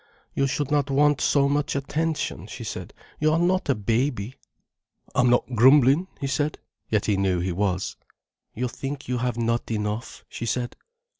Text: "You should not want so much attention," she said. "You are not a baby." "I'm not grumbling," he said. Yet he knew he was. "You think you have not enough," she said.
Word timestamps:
"You 0.33 0.47
should 0.47 0.71
not 0.71 0.89
want 0.89 1.21
so 1.21 1.47
much 1.47 1.75
attention," 1.75 2.47
she 2.47 2.63
said. 2.63 2.91
"You 3.19 3.31
are 3.33 3.37
not 3.39 3.69
a 3.69 3.75
baby." 3.75 4.33
"I'm 5.13 5.29
not 5.29 5.53
grumbling," 5.53 6.07
he 6.19 6.25
said. 6.25 6.57
Yet 6.89 7.05
he 7.05 7.17
knew 7.17 7.39
he 7.39 7.51
was. 7.51 7.97
"You 8.55 8.67
think 8.67 9.07
you 9.07 9.19
have 9.19 9.37
not 9.37 9.69
enough," 9.69 10.25
she 10.27 10.47
said. 10.47 10.75